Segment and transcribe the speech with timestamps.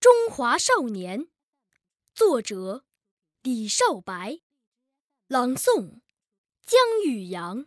[0.00, 1.22] 中华少年》，
[2.14, 2.84] 作者
[3.42, 4.38] 李少白，
[5.26, 6.02] 朗诵
[6.64, 7.66] 江雨阳。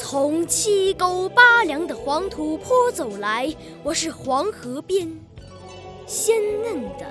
[0.00, 5.10] 从七沟八梁的黄土坡走来，我是黄河边
[6.06, 7.04] 鲜嫩的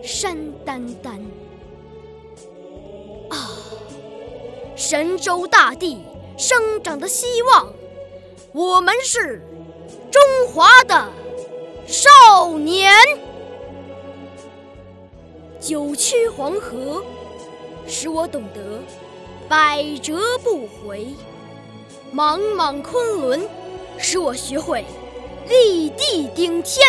[0.00, 1.20] 山丹丹。
[3.28, 3.58] 啊，
[4.76, 6.00] 神州大地
[6.38, 7.72] 生长的希望，
[8.52, 9.42] 我们是
[10.12, 11.10] 中华的
[11.88, 12.94] 少年。
[15.60, 17.04] 九曲黄河
[17.86, 18.80] 使我懂得
[19.48, 21.08] 百折不回。
[22.14, 23.48] 茫茫昆仑，
[23.98, 24.84] 使我学会
[25.48, 26.80] 立地顶天；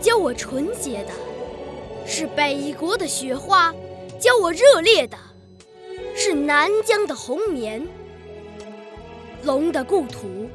[0.00, 1.12] 教我纯洁的，
[2.04, 3.72] 是北国的雪花；
[4.18, 5.16] 教我热烈的，
[6.16, 7.86] 是南疆的红棉。
[9.44, 10.48] 龙的故土，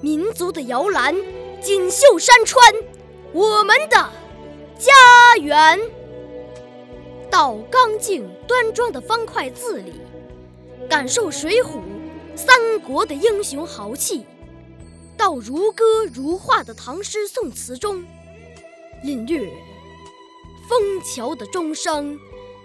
[0.00, 1.14] 民族的摇篮，
[1.60, 2.74] 锦绣山川，
[3.32, 4.10] 我们的
[4.76, 5.78] 家园。
[7.30, 9.92] 到刚劲端庄的方块字里，
[10.88, 11.76] 感受《水浒》。
[12.34, 14.24] 三国的英雄豪气，
[15.16, 18.04] 到如歌如画的唐诗宋词中，
[19.02, 19.50] 领略
[20.68, 22.18] 枫桥的钟声，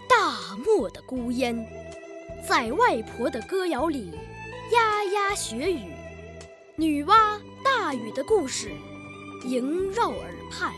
[0.07, 1.67] 大漠的孤烟，
[2.47, 4.11] 在外婆的歌谣里，
[4.72, 5.81] 呀呀学语，
[6.75, 8.72] 女娲大禹的故事
[9.45, 10.73] 萦绕耳畔，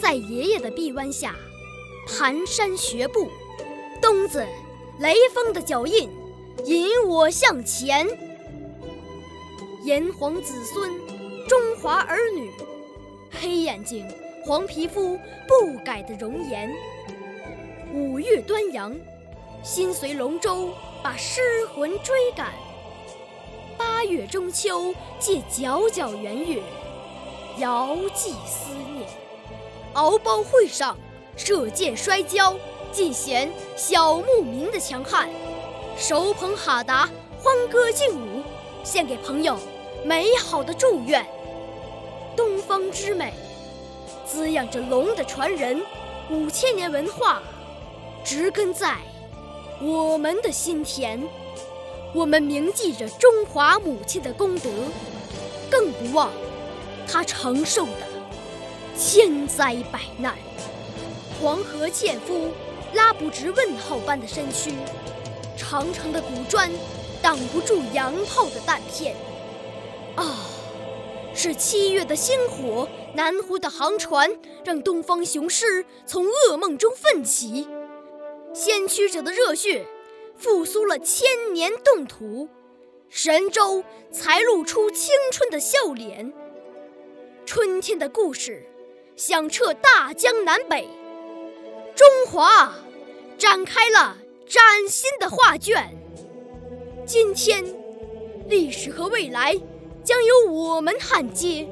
[0.00, 1.36] 在爷爷的臂弯下，
[2.08, 3.28] 蹒跚学步，
[4.00, 4.44] 东子
[4.98, 6.08] 雷锋的脚印。
[6.62, 8.06] 引我向前，
[9.82, 10.90] 炎黄子孙，
[11.46, 12.50] 中华儿女，
[13.30, 14.08] 黑眼睛，
[14.46, 16.70] 黄皮肤，不改的容颜。
[17.92, 18.96] 五月端阳，
[19.62, 20.70] 心随龙舟，
[21.02, 21.42] 把诗
[21.74, 22.52] 魂追赶。
[23.76, 26.62] 八月中秋，借皎皎圆月，
[27.58, 29.06] 遥寄思念。
[29.92, 30.96] 敖包会上，
[31.36, 32.56] 射箭摔跤，
[32.90, 35.28] 尽显小牧民的强悍。
[35.96, 37.08] 手捧哈达，
[37.40, 38.42] 欢歌劲舞，
[38.82, 39.56] 献给朋友
[40.04, 41.24] 美好的祝愿。
[42.36, 43.32] 东方之美，
[44.26, 45.80] 滋养着龙的传人，
[46.28, 47.40] 五千年文化，
[48.24, 48.96] 植根在
[49.80, 51.22] 我们的心田。
[52.12, 54.70] 我们铭记着中华母亲的功德，
[55.70, 56.30] 更不忘
[57.06, 60.34] 她承受的千灾百难。
[61.40, 62.50] 黄河纤夫
[62.94, 64.72] 拉不直问号般的身躯。
[65.74, 66.70] 长长的古砖
[67.20, 69.16] 挡不住洋炮的弹片，
[70.14, 70.46] 啊，
[71.34, 74.30] 是七月的星火，南湖的航船，
[74.64, 77.66] 让东方雄狮从噩梦中奋起。
[78.52, 79.84] 先驱者的热血，
[80.36, 82.48] 复苏了千年冻土，
[83.08, 83.82] 神州
[84.12, 86.32] 才露出青春的笑脸。
[87.44, 88.64] 春天的故事，
[89.16, 90.88] 响彻大江南北，
[91.96, 92.72] 中华
[93.36, 94.18] 展开了。
[94.46, 95.96] 崭新的画卷，
[97.06, 97.64] 今天，
[98.46, 99.54] 历史和未来
[100.04, 101.66] 将由我们焊接，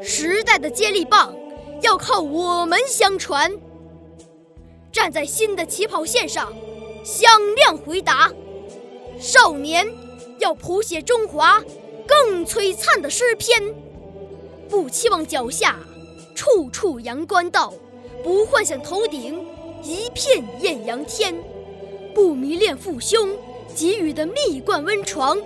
[0.00, 1.34] 时代的接力棒
[1.82, 3.52] 要靠我们相传。
[4.92, 6.52] 站在新的起跑线上，
[7.04, 8.32] 响亮回答，
[9.18, 9.86] 少年
[10.38, 11.60] 要谱写中华
[12.06, 13.74] 更璀璨的诗篇。
[14.68, 15.76] 不期望脚下
[16.34, 17.74] 处处阳关道，
[18.22, 19.44] 不幻想头顶
[19.82, 21.34] 一片艳阳天。
[22.18, 23.30] 不迷恋父兄
[23.76, 25.40] 给予的蜜罐温床，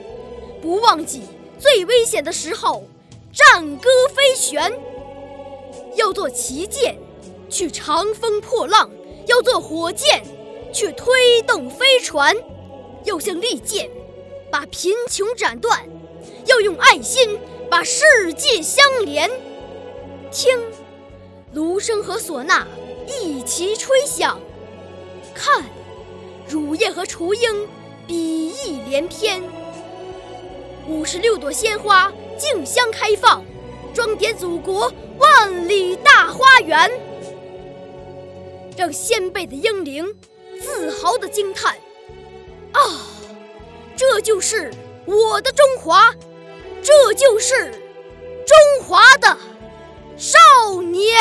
[0.63, 1.21] 不忘记
[1.59, 2.85] 最危险的时候
[3.31, 4.73] 战歌飞旋。
[5.97, 6.97] 要做旗舰，
[7.51, 8.89] 去长风破浪；
[9.27, 10.25] 要做火箭，
[10.73, 12.35] 去推动飞船；
[13.05, 13.91] 要像利剑，
[14.51, 15.77] 把贫穷斩断；
[16.47, 19.31] 要用爱心把世界相连。
[20.31, 20.59] 听，
[21.53, 22.67] 芦笙和唢呐
[23.07, 24.39] 一齐吹响；
[25.35, 25.63] 看。
[26.53, 27.67] 乳燕和雏鹰
[28.07, 29.43] 笔意连篇。
[30.87, 33.43] 五十六朵鲜花竞相开放，
[33.95, 36.91] 装点祖国万里大花园，
[38.77, 40.15] 让先辈的英灵
[40.61, 41.75] 自豪地惊叹
[42.73, 42.81] ：“啊，
[43.97, 44.71] 这就是
[45.07, 46.15] 我的中华，
[46.83, 47.71] 这就是
[48.47, 49.39] 中华的
[50.19, 50.37] 少
[50.83, 51.17] 年。”